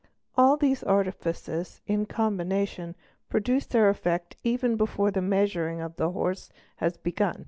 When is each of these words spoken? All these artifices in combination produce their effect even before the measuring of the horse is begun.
All 0.35 0.57
these 0.57 0.81
artifices 0.81 1.79
in 1.85 2.07
combination 2.07 2.95
produce 3.29 3.67
their 3.67 3.87
effect 3.87 4.35
even 4.43 4.75
before 4.75 5.11
the 5.11 5.21
measuring 5.21 5.79
of 5.79 5.97
the 5.97 6.09
horse 6.09 6.49
is 6.81 6.97
begun. 6.97 7.37